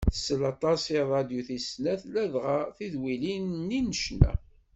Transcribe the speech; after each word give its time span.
Tsell 0.13 0.41
aṭas 0.53 0.81
i 0.97 0.99
radyu 1.11 1.41
tis 1.47 1.65
snat, 1.71 2.01
ladɣa 2.13 2.57
tidwilin-nni 2.75 3.79
n 3.81 3.87
ccna. 3.97 4.31